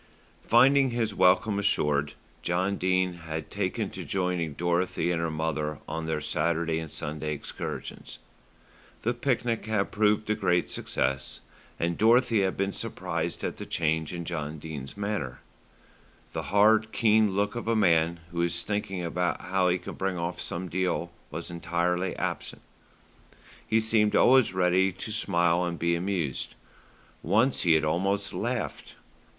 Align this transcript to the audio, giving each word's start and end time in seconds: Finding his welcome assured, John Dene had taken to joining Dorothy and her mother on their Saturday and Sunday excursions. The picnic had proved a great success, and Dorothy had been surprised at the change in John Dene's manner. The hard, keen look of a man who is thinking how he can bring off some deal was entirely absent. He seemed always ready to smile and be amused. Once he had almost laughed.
Finding 0.47 0.89
his 0.89 1.13
welcome 1.13 1.59
assured, 1.59 2.13
John 2.41 2.75
Dene 2.77 3.13
had 3.13 3.51
taken 3.51 3.91
to 3.91 4.03
joining 4.03 4.53
Dorothy 4.55 5.11
and 5.11 5.21
her 5.21 5.29
mother 5.29 5.77
on 5.87 6.07
their 6.07 6.21
Saturday 6.21 6.79
and 6.79 6.89
Sunday 6.89 7.33
excursions. 7.33 8.17
The 9.03 9.13
picnic 9.13 9.67
had 9.67 9.91
proved 9.91 10.27
a 10.31 10.33
great 10.33 10.71
success, 10.71 11.39
and 11.79 11.99
Dorothy 11.99 12.41
had 12.41 12.57
been 12.57 12.71
surprised 12.71 13.43
at 13.43 13.57
the 13.57 13.65
change 13.67 14.11
in 14.11 14.25
John 14.25 14.57
Dene's 14.57 14.97
manner. 14.97 15.39
The 16.33 16.49
hard, 16.49 16.91
keen 16.91 17.35
look 17.35 17.53
of 17.53 17.67
a 17.67 17.75
man 17.75 18.21
who 18.31 18.41
is 18.41 18.63
thinking 18.63 19.01
how 19.03 19.69
he 19.69 19.77
can 19.77 19.93
bring 19.93 20.17
off 20.17 20.41
some 20.41 20.67
deal 20.67 21.11
was 21.29 21.51
entirely 21.51 22.15
absent. 22.15 22.63
He 23.67 23.79
seemed 23.79 24.15
always 24.15 24.51
ready 24.51 24.91
to 24.93 25.11
smile 25.11 25.63
and 25.63 25.77
be 25.77 25.93
amused. 25.93 26.55
Once 27.21 27.61
he 27.61 27.73
had 27.73 27.85
almost 27.85 28.33
laughed. 28.33 28.95